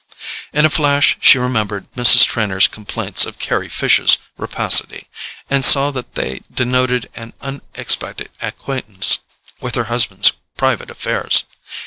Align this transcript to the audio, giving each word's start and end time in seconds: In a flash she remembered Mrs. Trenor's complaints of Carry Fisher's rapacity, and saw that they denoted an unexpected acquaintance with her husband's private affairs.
In 0.51 0.65
a 0.65 0.69
flash 0.71 1.15
she 1.21 1.37
remembered 1.37 1.85
Mrs. 1.93 2.25
Trenor's 2.25 2.67
complaints 2.67 3.23
of 3.27 3.37
Carry 3.37 3.69
Fisher's 3.69 4.17
rapacity, 4.35 5.05
and 5.47 5.63
saw 5.63 5.91
that 5.91 6.15
they 6.15 6.41
denoted 6.51 7.07
an 7.15 7.33
unexpected 7.39 8.31
acquaintance 8.41 9.19
with 9.59 9.75
her 9.75 9.83
husband's 9.93 10.31
private 10.57 10.89
affairs. 10.89 11.43